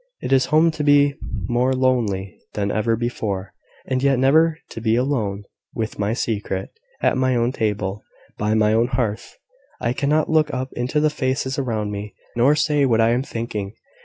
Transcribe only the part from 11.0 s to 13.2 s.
faces around me, nor say what I